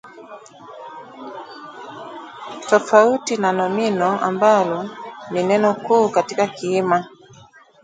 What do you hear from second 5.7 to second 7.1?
kuu katika kiima